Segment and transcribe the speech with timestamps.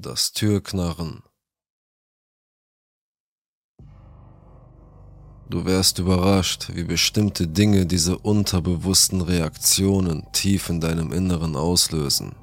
[0.00, 1.24] Das Türknarren.
[5.50, 12.36] Du wärst überrascht, wie bestimmte Dinge diese unterbewussten Reaktionen tief in deinem Inneren auslösen.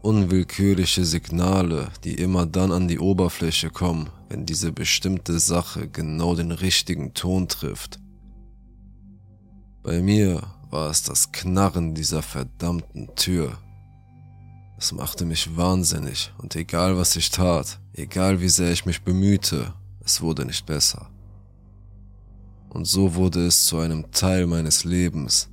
[0.00, 6.52] Unwillkürliche Signale, die immer dann an die Oberfläche kommen, wenn diese bestimmte Sache genau den
[6.52, 8.00] richtigen Ton trifft.
[9.82, 13.58] Bei mir war es das Knarren dieser verdammten Tür.
[14.82, 19.74] Es machte mich wahnsinnig und egal was ich tat, egal wie sehr ich mich bemühte,
[20.02, 21.10] es wurde nicht besser.
[22.70, 25.50] Und so wurde es zu einem Teil meines Lebens.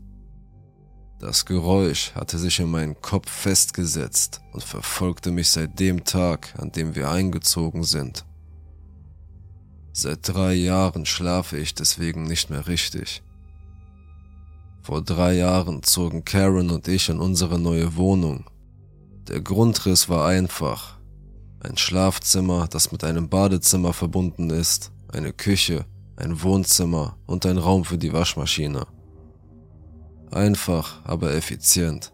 [1.19, 6.71] Das Geräusch hatte sich in meinen Kopf festgesetzt und verfolgte mich seit dem Tag, an
[6.71, 8.23] dem wir eingezogen sind.
[9.91, 13.21] Seit drei Jahren schlafe ich deswegen nicht mehr richtig.
[14.83, 18.45] Vor drei Jahren zogen Karen und ich in unsere neue Wohnung
[19.27, 20.97] der Grundriss war einfach.
[21.59, 27.83] Ein Schlafzimmer, das mit einem Badezimmer verbunden ist, eine Küche, ein Wohnzimmer und ein Raum
[27.83, 28.85] für die Waschmaschine.
[30.31, 32.13] Einfach, aber effizient.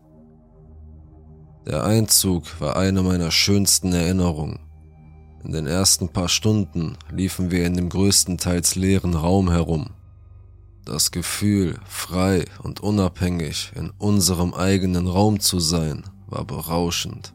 [1.66, 4.60] Der Einzug war eine meiner schönsten Erinnerungen.
[5.44, 9.92] In den ersten paar Stunden liefen wir in dem größtenteils leeren Raum herum.
[10.86, 16.04] Das Gefühl, frei und unabhängig in unserem eigenen Raum zu sein,
[16.34, 17.34] war berauschend.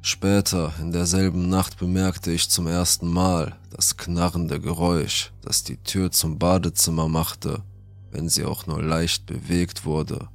[0.00, 6.12] Später in derselben Nacht bemerkte ich zum ersten Mal das knarrende Geräusch, das die Tür
[6.12, 7.64] zum Badezimmer machte,
[8.12, 10.28] wenn sie auch nur leicht bewegt wurde.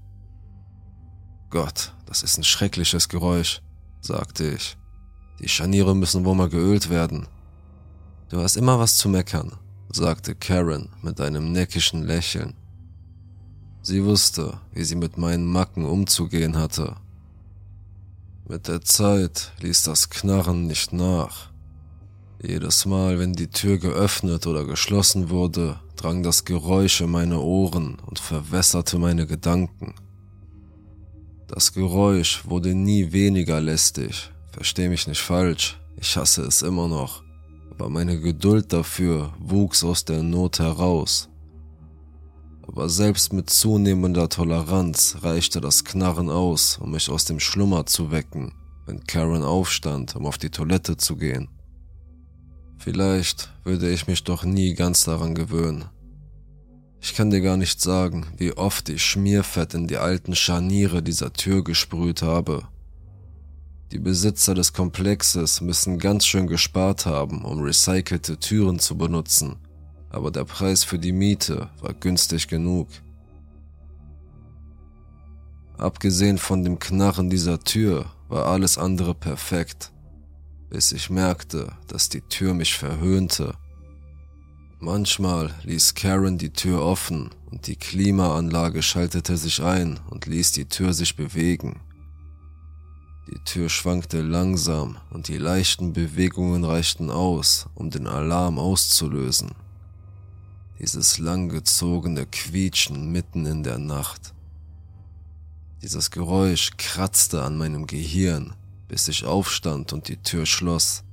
[1.49, 3.61] Gott, das ist ein schreckliches Geräusch,
[4.01, 4.77] sagte ich.
[5.39, 7.27] Die Scharniere müssen wohl mal geölt werden.
[8.29, 9.53] Du hast immer was zu meckern,
[9.89, 12.55] sagte Karen mit einem neckischen Lächeln.
[13.81, 16.97] Sie wusste, wie sie mit meinen Macken umzugehen hatte
[18.51, 21.51] mit der Zeit ließ das Knarren nicht nach.
[22.43, 27.97] Jedes Mal, wenn die Tür geöffnet oder geschlossen wurde, drang das Geräusch in meine Ohren
[28.05, 29.93] und verwässerte meine Gedanken.
[31.47, 37.23] Das Geräusch wurde nie weniger lästig, versteh mich nicht falsch, ich hasse es immer noch,
[37.71, 41.29] aber meine Geduld dafür wuchs aus der Not heraus.
[42.67, 48.11] Aber selbst mit zunehmender Toleranz reichte das Knarren aus, um mich aus dem Schlummer zu
[48.11, 48.53] wecken,
[48.85, 51.49] wenn Karen aufstand, um auf die Toilette zu gehen.
[52.77, 55.85] Vielleicht würde ich mich doch nie ganz daran gewöhnen.
[56.99, 61.33] Ich kann dir gar nicht sagen, wie oft ich Schmierfett in die alten Scharniere dieser
[61.33, 62.67] Tür gesprüht habe.
[63.91, 69.57] Die Besitzer des Komplexes müssen ganz schön gespart haben, um recycelte Türen zu benutzen
[70.11, 72.87] aber der Preis für die Miete war günstig genug.
[75.77, 79.91] Abgesehen von dem Knarren dieser Tür war alles andere perfekt,
[80.69, 83.55] bis ich merkte, dass die Tür mich verhöhnte.
[84.79, 90.65] Manchmal ließ Karen die Tür offen und die Klimaanlage schaltete sich ein und ließ die
[90.65, 91.79] Tür sich bewegen.
[93.31, 99.51] Die Tür schwankte langsam und die leichten Bewegungen reichten aus, um den Alarm auszulösen
[100.81, 104.33] dieses langgezogene Quietschen mitten in der Nacht.
[105.83, 108.55] Dieses Geräusch kratzte an meinem Gehirn,
[108.87, 111.03] bis ich aufstand und die Tür schloss.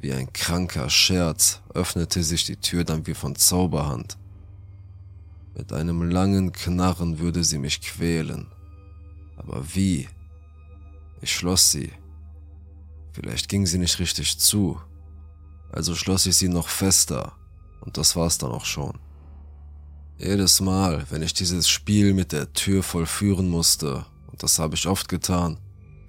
[0.00, 4.18] Wie ein kranker Scherz öffnete sich die Tür dann wie von Zauberhand.
[5.56, 8.48] Mit einem langen Knarren würde sie mich quälen.
[9.38, 10.10] Aber wie?
[11.22, 11.90] Ich schloss sie.
[13.12, 14.78] Vielleicht ging sie nicht richtig zu.
[15.72, 17.32] Also schloss ich sie noch fester
[17.80, 18.98] und das war's dann auch schon.
[20.18, 24.86] Jedes Mal, wenn ich dieses Spiel mit der Tür vollführen musste, und das habe ich
[24.86, 25.58] oft getan,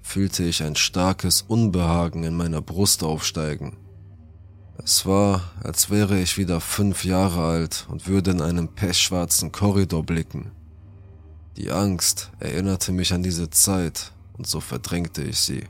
[0.02, 3.76] fühlte ich ein starkes Unbehagen in meiner Brust aufsteigen.
[4.82, 10.04] Es war, als wäre ich wieder fünf Jahre alt und würde in einen pechschwarzen Korridor
[10.04, 10.52] blicken.
[11.58, 15.64] Die Angst erinnerte mich an diese Zeit und so verdrängte ich sie.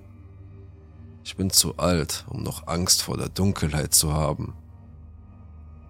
[1.24, 4.54] Ich bin zu alt, um noch Angst vor der Dunkelheit zu haben.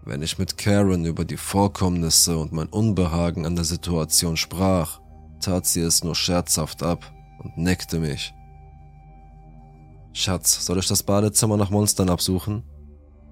[0.04, 5.00] Wenn ich mit Karen über die Vorkommnisse und mein Unbehagen an der Situation sprach,
[5.40, 7.12] tat sie es nur scherzhaft ab
[7.42, 8.34] und neckte mich.
[10.12, 12.64] Schatz, soll ich das Badezimmer nach Monstern absuchen?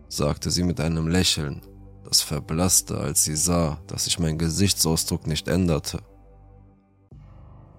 [0.08, 1.62] sagte sie mit einem Lächeln,
[2.04, 5.98] das verblasste, als sie sah, dass sich mein Gesichtsausdruck nicht änderte.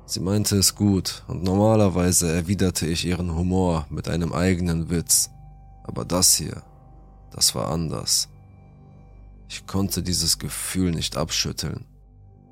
[0.05, 5.29] Sie meinte es gut und normalerweise erwiderte ich ihren Humor mit einem eigenen Witz,
[5.83, 6.63] aber das hier,
[7.31, 8.29] das war anders.
[9.49, 11.85] Ich konnte dieses Gefühl nicht abschütteln.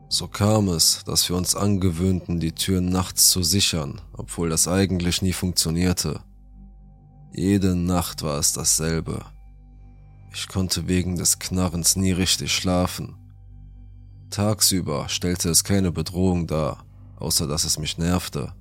[0.08, 5.22] So kam es, dass wir uns angewöhnten, die Türen nachts zu sichern, obwohl das eigentlich
[5.22, 6.22] nie funktionierte.
[7.34, 9.26] Jede Nacht war es dasselbe.
[10.32, 13.18] Ich konnte wegen des Knarrens nie richtig schlafen.
[14.30, 16.86] Tagsüber stellte es keine Bedrohung dar,
[17.18, 18.54] außer dass es mich nervte.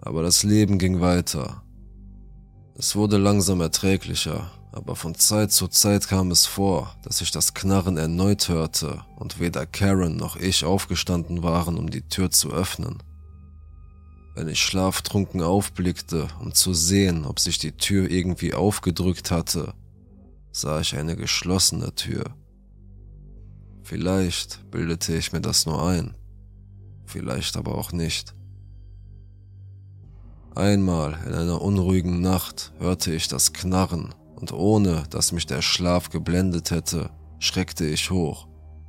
[0.00, 1.62] Aber das Leben ging weiter.
[2.76, 7.54] Es wurde langsam erträglicher, aber von Zeit zu Zeit kam es vor, dass ich das
[7.54, 13.00] Knarren erneut hörte und weder Karen noch ich aufgestanden waren, um die Tür zu öffnen.
[14.34, 19.74] Wenn ich schlaftrunken aufblickte, um zu sehen, ob sich die Tür irgendwie aufgedrückt hatte,
[20.50, 22.34] sah ich eine geschlossene Tür.
[23.84, 26.16] Vielleicht bildete ich mir das nur ein,
[27.06, 28.34] vielleicht aber auch nicht.
[30.56, 36.10] Einmal in einer unruhigen Nacht hörte ich das Knarren und ohne dass mich der Schlaf
[36.10, 38.46] geblendet hätte, schreckte ich hoch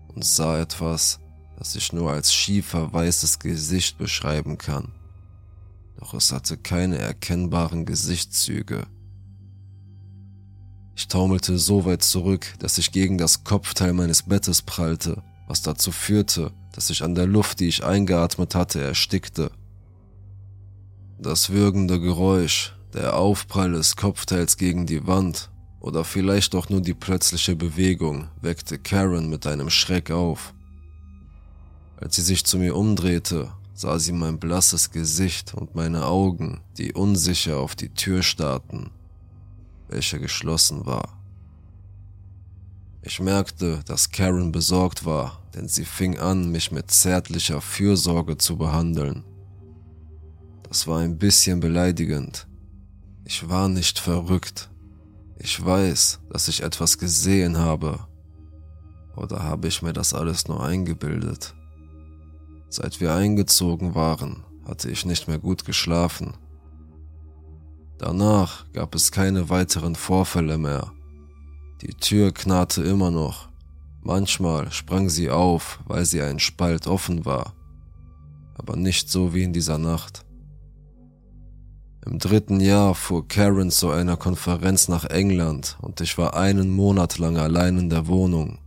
[0.07, 1.19] und sah etwas,
[1.57, 4.91] das ich nur als schiefer weißes Gesicht beschreiben kann.
[5.97, 8.87] Doch es hatte keine erkennbaren Gesichtszüge.
[10.95, 15.91] Ich taumelte so weit zurück, dass ich gegen das Kopfteil meines Bettes prallte, was dazu
[15.91, 19.51] führte, dass ich an der Luft, die ich eingeatmet hatte, erstickte
[21.17, 25.51] das würgende Geräusch, der Aufprall des Kopfteils gegen die Wand
[25.81, 30.53] oder vielleicht auch nur die plötzliche Bewegung weckte Karen mit einem Schreck auf.
[31.97, 36.93] Als sie sich zu mir umdrehte, sah sie mein blasses Gesicht und meine Augen, die
[36.93, 38.91] unsicher auf die Tür starrten,
[39.89, 41.21] welche geschlossen war.
[43.01, 48.57] Ich merkte, dass Karen besorgt war, denn sie fing an, mich mit zärtlicher Fürsorge zu
[48.57, 49.25] behandeln.
[50.69, 52.47] Das war ein bisschen beleidigend.
[53.27, 54.69] Ich war nicht verrückt.
[55.39, 57.99] Ich weiß, dass ich etwas gesehen habe.
[59.15, 61.55] Oder habe ich mir das alles nur eingebildet?
[62.69, 66.35] Seit wir eingezogen waren, hatte ich nicht mehr gut geschlafen.
[67.97, 70.91] Danach gab es keine weiteren Vorfälle mehr.
[71.81, 73.49] Die Tür knarrte immer noch.
[74.03, 77.53] Manchmal sprang sie auf, weil sie ein Spalt offen war.
[78.53, 80.24] Aber nicht so wie in dieser Nacht.
[82.05, 87.17] Im dritten Jahr fuhr Karen zu einer Konferenz nach England und ich war einen Monat
[87.17, 88.59] lang allein in der Wohnung.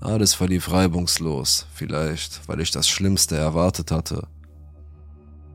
[0.00, 4.26] Alles verlief reibungslos, vielleicht weil ich das Schlimmste erwartet hatte.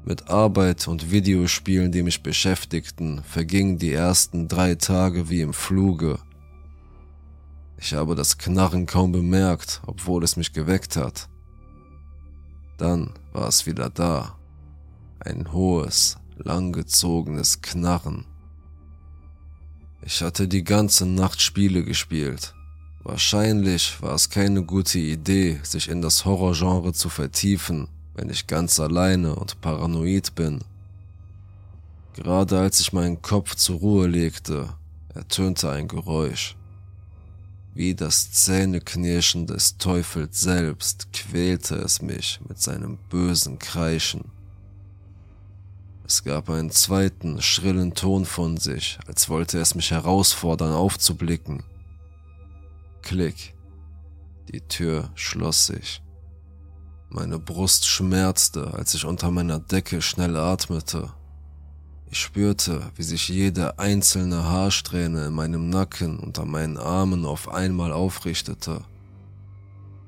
[0.06, 6.20] Mit Arbeit und Videospielen, die mich beschäftigten, vergingen die ersten drei Tage wie im Fluge.
[7.78, 11.30] Ich habe das Knarren kaum bemerkt, obwohl es mich geweckt hat.
[12.78, 14.38] Dann war es wieder da.
[15.20, 18.26] Ein hohes, langgezogenes Knarren.
[20.04, 22.54] Ich hatte die ganze Nacht Spiele gespielt.
[23.04, 28.80] Wahrscheinlich war es keine gute Idee, sich in das Horrorgenre zu vertiefen, wenn ich ganz
[28.80, 30.60] alleine und paranoid bin.
[32.14, 34.70] Gerade als ich meinen Kopf zur Ruhe legte,
[35.14, 36.56] ertönte ein Geräusch.
[37.74, 44.26] Wie das Zähneknirschen des Teufels selbst quälte es mich mit seinem bösen Kreischen.
[46.06, 51.64] Es gab einen zweiten, schrillen Ton von sich, als wollte es mich herausfordern, aufzublicken.
[53.02, 53.56] Klick.
[54.52, 56.02] Die Tür schloss sich.
[57.10, 61.14] Meine Brust schmerzte, als ich unter meiner Decke schnell atmete.
[62.10, 67.94] Ich spürte, wie sich jede einzelne Haarsträhne in meinem Nacken unter meinen Armen auf einmal
[67.94, 68.82] aufrichtete.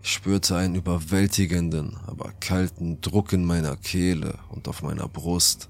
[0.01, 5.69] Ich spürte einen überwältigenden, aber kalten Druck in meiner Kehle und auf meiner Brust.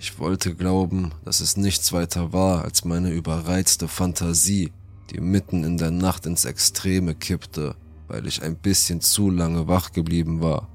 [0.00, 4.72] Ich wollte glauben, dass es nichts weiter war als meine überreizte Fantasie,
[5.10, 7.74] die mitten in der Nacht ins Extreme kippte,
[8.06, 10.68] weil ich ein bisschen zu lange wach geblieben war.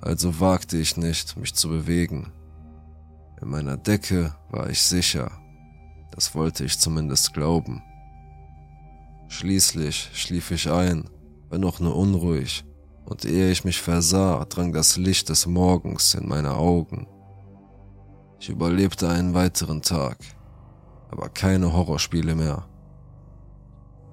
[0.00, 2.32] Also wagte ich nicht, mich zu bewegen.
[3.40, 5.30] In meiner Decke war ich sicher.
[6.10, 7.82] Das wollte ich zumindest glauben.
[9.28, 11.08] Schließlich schlief ich ein,
[11.50, 12.64] wenn auch nur unruhig,
[13.04, 17.06] und ehe ich mich versah, drang das Licht des Morgens in meine Augen.
[18.40, 20.16] Ich überlebte einen weiteren Tag,
[21.10, 22.66] aber keine Horrorspiele mehr.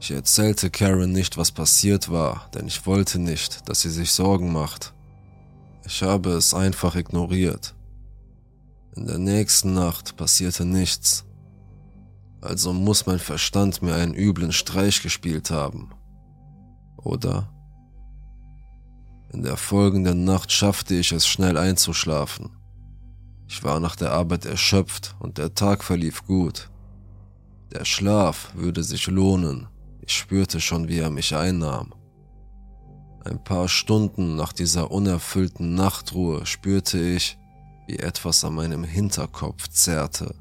[0.01, 4.51] Ich erzählte Karen nicht, was passiert war, denn ich wollte nicht, dass sie sich Sorgen
[4.51, 4.93] macht.
[5.85, 7.73] Ich habe es einfach ignoriert.
[8.97, 11.23] In der nächsten Nacht passierte nichts.
[12.41, 15.91] Also muss mein Verstand mir einen üblen Streich gespielt haben.
[16.97, 17.49] Oder?
[19.31, 22.56] In der folgenden Nacht schaffte ich es schnell einzuschlafen.
[23.47, 26.69] Ich war nach der Arbeit erschöpft und der Tag verlief gut.
[27.71, 29.67] Der Schlaf würde sich lohnen.
[30.01, 31.93] Ich spürte schon, wie er mich einnahm.
[33.23, 37.37] Ein paar Stunden nach dieser unerfüllten Nachtruhe spürte ich,
[37.87, 40.35] wie etwas an meinem Hinterkopf zerrte.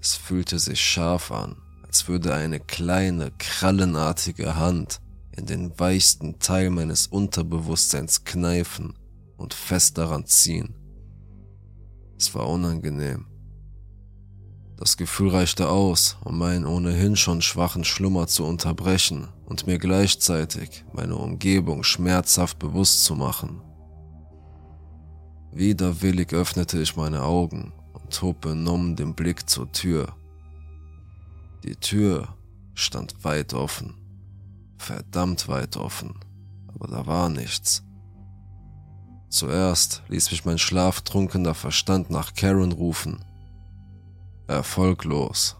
[0.00, 5.00] Es fühlte sich scharf an, als würde eine kleine, krallenartige Hand
[5.36, 8.94] in den weichsten Teil meines Unterbewusstseins kneifen
[9.36, 10.79] und fest daran ziehen.
[12.20, 13.24] Es war unangenehm.
[14.76, 20.84] Das Gefühl reichte aus, um meinen ohnehin schon schwachen Schlummer zu unterbrechen und mir gleichzeitig
[20.92, 23.62] meine Umgebung schmerzhaft bewusst zu machen.
[25.52, 30.14] Widerwillig öffnete ich meine Augen und hob benommen den Blick zur Tür.
[31.64, 32.36] Die Tür
[32.74, 33.94] stand weit offen,
[34.76, 36.20] verdammt weit offen,
[36.68, 37.82] aber da war nichts.
[39.30, 43.24] Zuerst ließ mich mein schlaftrunkener Verstand nach Karen rufen,
[44.48, 45.56] Erfolglos.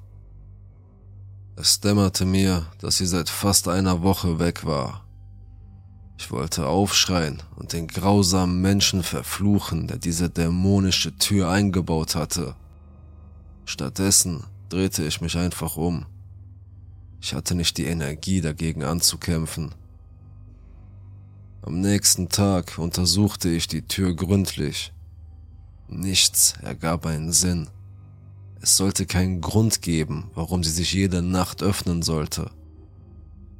[1.55, 5.05] Es dämmerte mir, dass sie seit fast einer Woche weg war.
[6.19, 12.57] Ich wollte aufschreien und den grausamen Menschen verfluchen, der diese dämonische Tür eingebaut hatte.
[13.67, 16.07] Stattdessen drehte ich mich einfach um.
[17.21, 19.75] Ich hatte nicht die Energie dagegen anzukämpfen.
[21.63, 24.95] Am nächsten Tag untersuchte ich die Tür gründlich.
[25.89, 27.69] Nichts ergab einen Sinn.
[28.63, 32.51] Es sollte keinen Grund geben, warum sie sich jede Nacht öffnen sollte.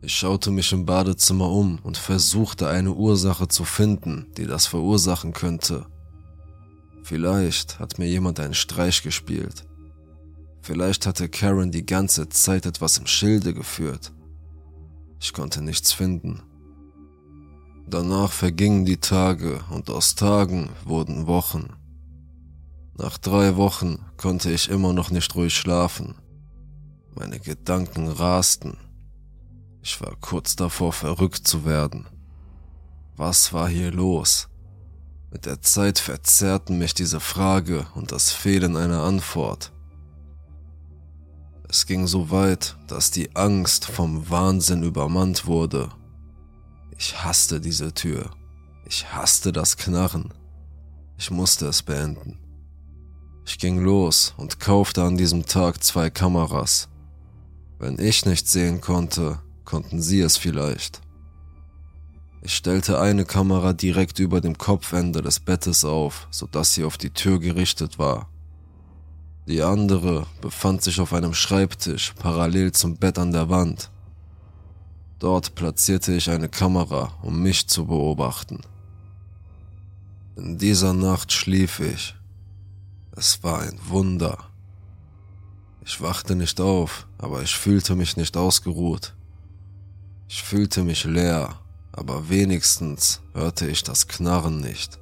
[0.01, 5.35] Ich schaute mich im Badezimmer um und versuchte eine Ursache zu finden, die das verursachen
[5.35, 5.85] könnte.
[7.03, 9.67] Vielleicht hat mir jemand einen Streich gespielt.
[10.63, 14.13] Vielleicht hatte Karen die ganze Zeit etwas im Schilde geführt.
[15.21, 16.43] Ich konnte nichts finden.
[17.91, 21.71] Danach vergingen die Tage und aus Tagen wurden Wochen.
[22.97, 26.15] Nach drei Wochen konnte ich immer noch nicht ruhig schlafen.
[27.17, 28.77] Meine Gedanken rasten.
[29.83, 32.07] Ich war kurz davor, verrückt zu werden.
[33.17, 34.49] Was war hier los?
[35.33, 39.73] Mit der Zeit verzerrten mich diese Frage und das Fehlen einer Antwort.
[41.69, 45.91] Es ging so weit, dass die Angst vom Wahnsinn übermannt wurde.
[47.03, 48.29] Ich hasste diese Tür.
[48.85, 50.35] Ich hasste das Knarren.
[51.17, 52.39] Ich musste es beenden.
[53.47, 56.91] Ich ging los und kaufte an diesem Tag zwei Kameras.
[57.79, 61.01] Wenn ich nicht sehen konnte, konnten sie es vielleicht.
[62.43, 67.15] Ich stellte eine Kamera direkt über dem Kopfende des Bettes auf, sodass sie auf die
[67.15, 68.29] Tür gerichtet war.
[69.49, 73.91] Die andere befand sich auf einem Schreibtisch parallel zum Bett an der Wand.
[75.21, 78.63] Dort platzierte ich eine Kamera, um mich zu beobachten.
[80.35, 82.17] In dieser Nacht schlief ich
[83.21, 84.39] es war ein Wunder.
[85.85, 89.15] Ich wachte nicht auf, aber ich fühlte mich nicht ausgeruht.
[90.27, 91.59] Ich fühlte mich leer,
[91.93, 94.99] aber wenigstens hörte ich das Knarren nicht.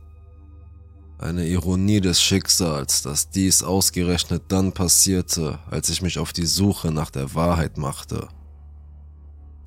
[1.18, 6.90] Eine Ironie des Schicksals, dass dies ausgerechnet dann passierte, als ich mich auf die Suche
[6.90, 8.26] nach der Wahrheit machte.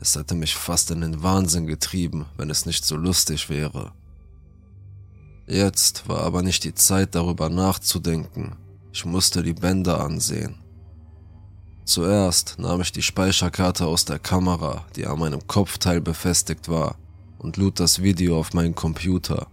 [0.01, 3.91] Es hätte mich fast in den Wahnsinn getrieben, wenn es nicht so lustig wäre.
[5.45, 8.55] Jetzt war aber nicht die Zeit darüber nachzudenken.
[8.91, 10.57] Ich musste die Bänder ansehen.
[11.85, 16.95] Zuerst nahm ich die Speicherkarte aus der Kamera, die an meinem Kopfteil befestigt war,
[17.37, 19.47] und lud das Video auf meinen Computer.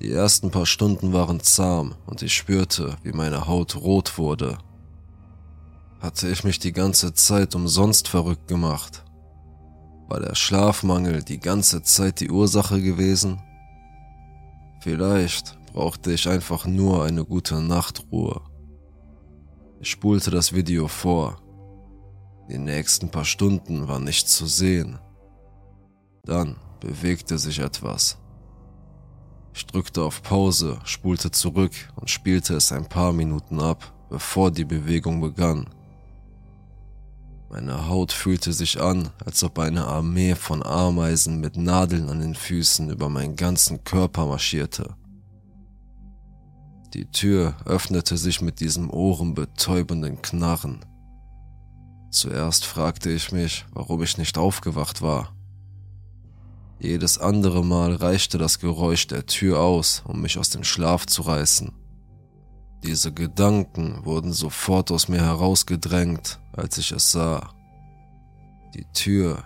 [0.00, 4.56] Die ersten paar Stunden waren zahm und ich spürte, wie meine Haut rot wurde.
[6.00, 9.04] Hatte ich mich die ganze Zeit umsonst verrückt gemacht?
[10.08, 13.42] War der Schlafmangel die ganze Zeit die Ursache gewesen?
[14.80, 18.40] Vielleicht brauchte ich einfach nur eine gute Nachtruhe.
[19.78, 21.42] Ich spulte das Video vor.
[22.48, 24.98] Die nächsten paar Stunden war nichts zu sehen.
[26.24, 28.16] Dann bewegte sich etwas.
[29.52, 34.64] Ich drückte auf Pause, spulte zurück und spielte es ein paar Minuten ab, bevor die
[34.64, 35.68] Bewegung begann.
[37.52, 42.36] Meine Haut fühlte sich an, als ob eine Armee von Ameisen mit Nadeln an den
[42.36, 44.94] Füßen über meinen ganzen Körper marschierte.
[46.94, 50.84] Die Tür öffnete sich mit diesem ohrenbetäubenden Knarren.
[52.12, 55.34] Zuerst fragte ich mich, warum ich nicht aufgewacht war.
[56.78, 61.22] Jedes andere Mal reichte das Geräusch der Tür aus, um mich aus dem Schlaf zu
[61.22, 61.72] reißen.
[62.82, 67.54] Diese Gedanken wurden sofort aus mir herausgedrängt, als ich es sah.
[68.74, 69.44] Die Tür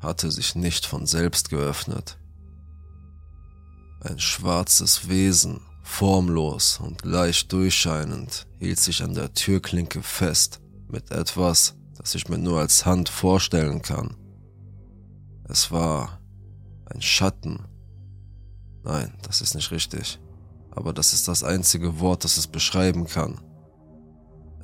[0.00, 2.18] hatte sich nicht von selbst geöffnet.
[4.00, 11.74] Ein schwarzes Wesen, formlos und leicht durchscheinend, hielt sich an der Türklinke fest mit etwas,
[11.96, 14.16] das ich mir nur als Hand vorstellen kann.
[15.48, 16.20] Es war
[16.88, 17.64] Ein Schatten.
[18.84, 20.20] Nein, das ist nicht richtig.
[20.76, 23.40] Aber das ist das einzige Wort, das es beschreiben kann.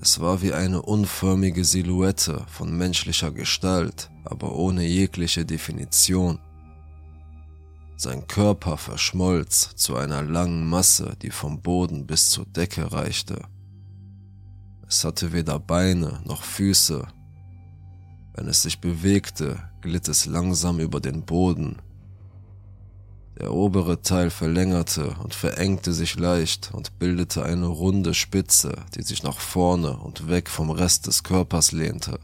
[0.00, 6.38] Es war wie eine unförmige Silhouette von menschlicher Gestalt, aber ohne jegliche Definition.
[7.96, 13.42] Sein Körper verschmolz zu einer langen Masse, die vom Boden bis zur Decke reichte.
[14.88, 17.06] Es hatte weder Beine noch Füße.
[18.34, 21.76] Wenn es sich bewegte, glitt es langsam über den Boden.
[23.42, 29.24] Der obere Teil verlängerte und verengte sich leicht und bildete eine runde Spitze, die sich
[29.24, 32.20] nach vorne und weg vom Rest des Körpers lehnte.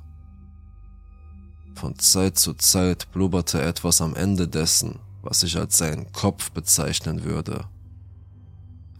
[1.74, 7.24] Von Zeit zu Zeit blubberte etwas am Ende dessen, was ich als seinen Kopf bezeichnen
[7.24, 7.64] würde.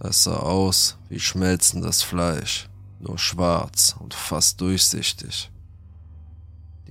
[0.01, 5.53] Es sah aus wie schmelzendes Fleisch, nur schwarz und fast durchsichtig.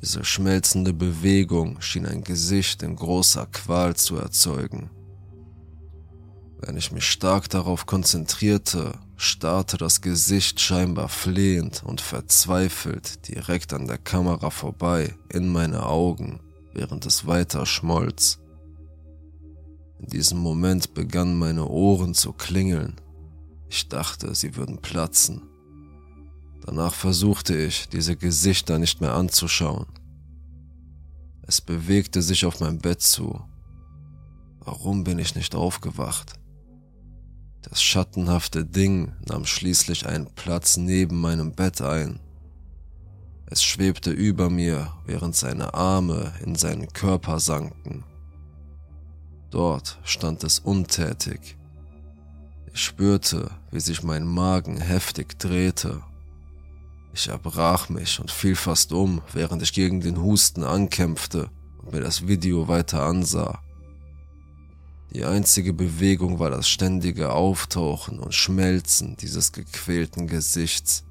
[0.02, 4.90] Diese schmelzende Bewegung schien ein Gesicht in großer Qual zu erzeugen.
[6.60, 13.88] Wenn ich mich stark darauf konzentrierte, starrte das Gesicht scheinbar flehend und verzweifelt direkt an
[13.88, 16.40] der Kamera vorbei in meine Augen,
[16.74, 18.40] während es weiter schmolz.
[20.00, 22.96] In diesem Moment begannen meine Ohren zu klingeln.
[23.70, 25.44] Ich dachte, sie würden platzen.
[26.66, 29.86] Danach versuchte ich, diese Gesichter nicht mehr anzuschauen.
[31.44, 33.42] Es bewegte sich auf mein Bett zu.
[34.60, 36.34] Warum bin ich nicht aufgewacht?
[37.70, 42.20] Das schattenhafte Ding nahm schließlich einen Platz neben meinem Bett ein.
[43.46, 48.04] Es schwebte über mir, während seine Arme in seinen Körper sanken.
[49.52, 51.58] Dort stand es untätig.
[52.74, 56.02] Ich spürte, wie sich mein Magen heftig drehte.
[57.14, 62.02] Ich erbrach mich und fiel fast um, während ich gegen den Husten ankämpfte und mir
[62.02, 63.60] das Video weiter ansah.
[65.14, 71.04] Die einzige Bewegung war das ständige Auftauchen und Schmelzen dieses gequälten Gesichts.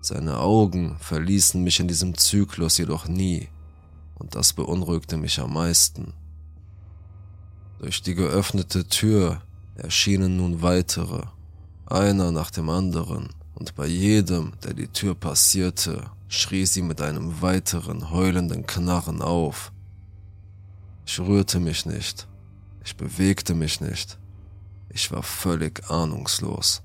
[0.00, 3.48] Seine Augen verließen mich in diesem Zyklus jedoch nie,
[4.16, 6.12] und das beunruhigte mich am meisten.
[7.78, 9.42] Durch die geöffnete Tür
[9.76, 11.22] erschienen nun weitere,
[11.86, 17.40] einer nach dem anderen, und bei jedem, der die Tür passierte, schrie sie mit einem
[17.42, 19.72] weiteren heulenden Knarren auf.
[21.06, 22.26] Ich rührte mich nicht,
[22.86, 24.18] ich bewegte mich nicht,
[24.88, 26.82] ich war völlig ahnungslos.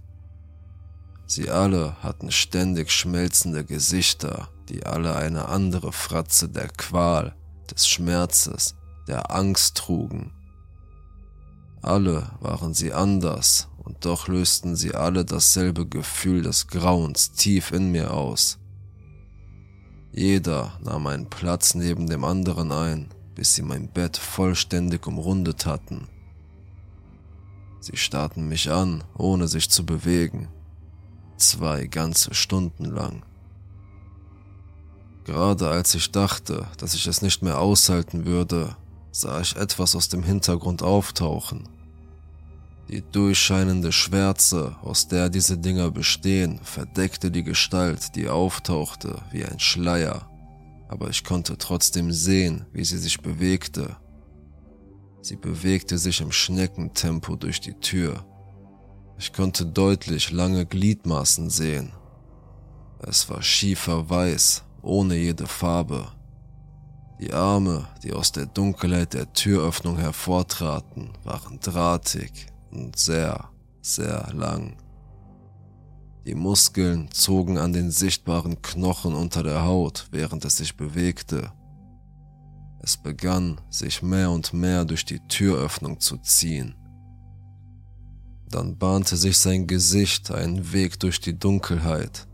[1.28, 7.34] Sie alle hatten ständig schmelzende Gesichter, die alle eine andere Fratze der Qual,
[7.70, 8.76] des Schmerzes,
[9.08, 10.34] der Angst trugen
[11.82, 17.92] alle waren sie anders, und doch lösten sie alle dasselbe Gefühl des Grauens tief in
[17.92, 18.60] mir aus.
[20.12, 26.08] Jeder nahm einen Platz neben dem anderen ein, bis sie mein Bett vollständig umrundet hatten.
[27.80, 30.48] Sie starrten mich an, ohne sich zu bewegen.
[31.38, 33.24] Zwei ganze Stunden lang.
[35.26, 38.76] Gerade als ich dachte, dass ich es nicht mehr aushalten würde,
[39.12, 41.68] sah ich etwas aus dem Hintergrund auftauchen.
[42.90, 49.60] Die durchscheinende Schwärze, aus der diese Dinger bestehen, verdeckte die Gestalt, die auftauchte, wie ein
[49.60, 50.30] Schleier,
[50.92, 53.96] aber ich konnte trotzdem sehen, wie sie sich bewegte.
[55.22, 58.26] Sie bewegte sich im Schneckentempo durch die Tür.
[59.18, 61.94] Ich konnte deutlich lange Gliedmaßen sehen.
[63.00, 66.12] Es war schiefer weiß, ohne jede Farbe.
[67.22, 73.50] Die Arme, die aus der Dunkelheit der Türöffnung hervortraten, waren drahtig, und sehr,
[73.82, 74.76] sehr lang.
[76.26, 81.52] Die Muskeln zogen an den sichtbaren Knochen unter der Haut, während es sich bewegte.
[82.80, 86.76] Es begann, sich mehr und mehr durch die Türöffnung zu ziehen.
[88.50, 92.28] Dann bahnte sich sein Gesicht einen Weg durch die Dunkelheit.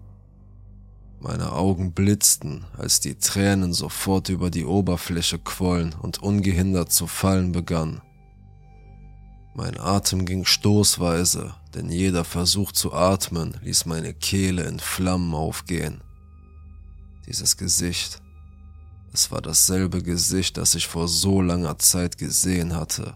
[1.19, 7.51] Meine Augen blitzten, als die Tränen sofort über die Oberfläche quollen und ungehindert zu fallen
[7.51, 8.01] begannen.
[9.55, 16.01] Mein Atem ging stoßweise, denn jeder Versuch zu atmen ließ meine Kehle in Flammen aufgehen.
[17.27, 18.19] Dieses Gesicht,
[19.13, 23.15] es war dasselbe Gesicht, das ich vor so langer Zeit gesehen hatte.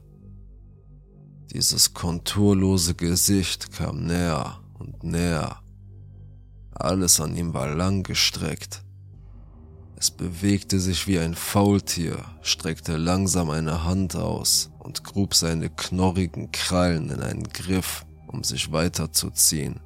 [1.52, 5.60] Dieses konturlose Gesicht kam näher und näher.
[6.76, 8.84] Alles an ihm war lang gestreckt.
[9.98, 16.52] Es bewegte sich wie ein Faultier, streckte langsam eine Hand aus und grub seine knorrigen
[16.52, 19.80] Krallen in einen Griff, um sich weiterzuziehen.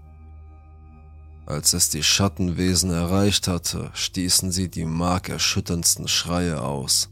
[1.45, 7.10] Als es die Schattenwesen erreicht hatte, stießen sie die markerschütterndsten Schreie aus.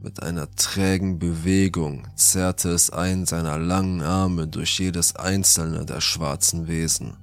[0.00, 6.66] Mit einer trägen Bewegung zerrte es einen seiner langen Arme durch jedes einzelne der schwarzen
[6.66, 7.16] Wesen.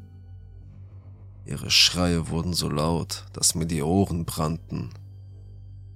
[1.45, 4.91] Ihre Schreie wurden so laut, dass mir die Ohren brannten.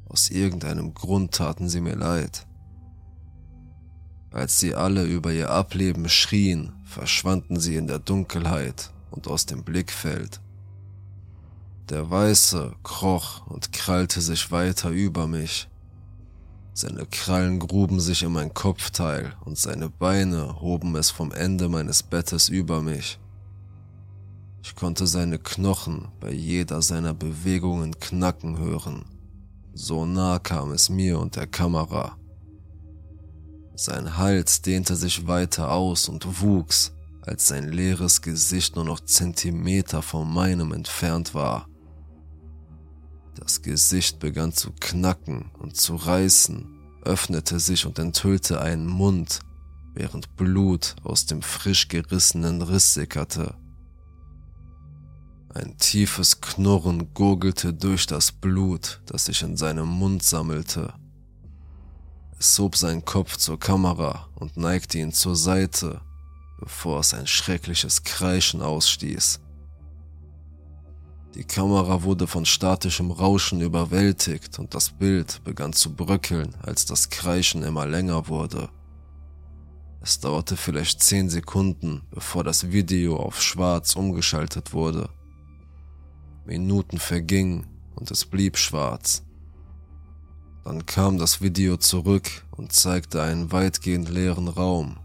[0.09, 2.47] Aus irgendeinem Grund taten sie mir leid.
[4.33, 9.63] Als sie alle über ihr Ableben schrien, verschwanden sie in der Dunkelheit und aus dem
[9.63, 10.41] Blickfeld.
[11.89, 15.69] Der Weiße kroch und krallte sich weiter über mich.
[16.73, 22.01] Seine Krallen gruben sich in mein Kopfteil und seine Beine hoben es vom Ende meines
[22.01, 23.19] Bettes über mich.
[24.63, 29.05] Ich konnte seine Knochen bei jeder seiner Bewegungen knacken hören.
[29.75, 32.17] So nah kam es mir und der Kamera.
[33.75, 40.01] Sein Hals dehnte sich weiter aus und wuchs, als sein leeres Gesicht nur noch Zentimeter
[40.01, 41.67] von meinem entfernt war.
[43.35, 46.67] Das Gesicht begann zu knacken und zu reißen,
[47.03, 49.39] öffnete sich und enthüllte einen Mund,
[49.95, 53.55] während Blut aus dem frisch gerissenen Riss sickerte.
[55.53, 60.93] Ein tiefes Knurren gurgelte durch das Blut, das sich in seinem Mund sammelte.
[62.45, 66.01] Es hob seinen Kopf zur Kamera und neigte ihn zur Seite,
[66.59, 69.39] bevor es ein schreckliches Kreischen ausstieß.
[71.35, 77.09] Die Kamera wurde von statischem Rauschen überwältigt und das Bild begann zu bröckeln, als das
[77.09, 78.67] Kreischen immer länger wurde.
[80.01, 85.07] Es dauerte vielleicht zehn Sekunden, bevor das Video auf schwarz umgeschaltet wurde.
[86.43, 89.23] Minuten vergingen und es blieb schwarz.
[90.63, 94.97] Dann kam das Video zurück und zeigte einen weitgehend leeren Raum,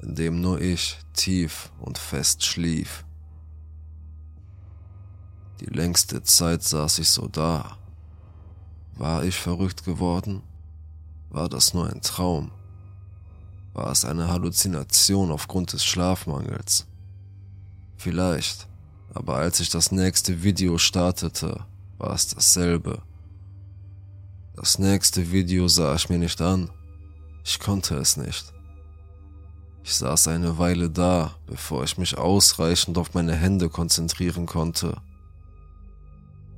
[0.00, 3.04] in dem nur ich tief und fest schlief.
[5.60, 7.76] Die längste Zeit saß ich so da.
[8.96, 10.42] War ich verrückt geworden?
[11.28, 12.50] War das nur ein Traum?
[13.74, 16.86] War es eine Halluzination aufgrund des Schlafmangels?
[17.96, 18.66] Vielleicht,
[19.14, 21.64] aber als ich das nächste Video startete,
[21.98, 23.02] war es dasselbe.
[24.62, 26.70] Das nächste Video sah ich mir nicht an.
[27.44, 28.52] Ich konnte es nicht.
[29.82, 35.02] Ich saß eine Weile da, bevor ich mich ausreichend auf meine Hände konzentrieren konnte.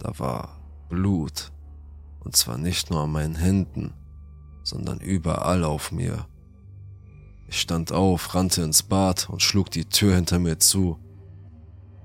[0.01, 1.51] Da war Blut.
[2.21, 3.95] Und zwar nicht nur an meinen Händen,
[4.65, 6.27] sondern überall auf mir.
[7.49, 10.99] Ich stand auf, rannte ins Bad und schlug die Tür hinter mir zu.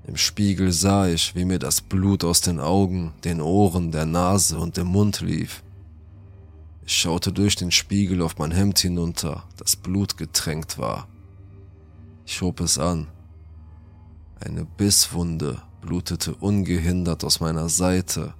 [0.06, 4.58] Im Spiegel sah ich, wie mir das Blut aus den Augen, den Ohren, der Nase
[4.58, 5.62] und dem Mund lief.
[6.90, 11.06] Ich schaute durch den Spiegel auf mein Hemd hinunter, das blutgetränkt war.
[12.26, 13.06] Ich hob es an.
[14.40, 18.34] Eine Bisswunde blutete ungehindert aus meiner Seite.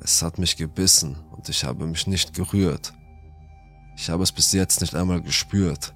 [0.00, 2.94] Es hat mich gebissen und ich habe mich nicht gerührt.
[3.98, 5.92] Ich habe es bis jetzt nicht einmal gespürt.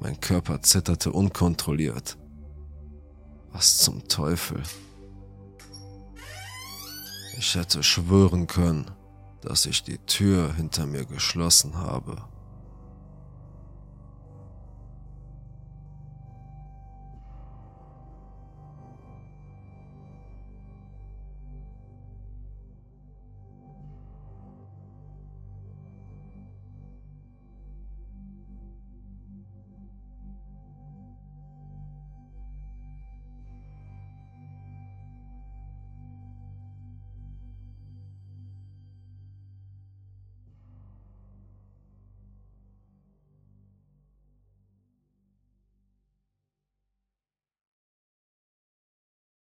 [0.00, 2.18] Mein Körper zitterte unkontrolliert.
[3.52, 4.62] Was zum Teufel?
[7.38, 8.90] Ich hätte schwören können,
[9.44, 12.16] dass ich die Tür hinter mir geschlossen habe.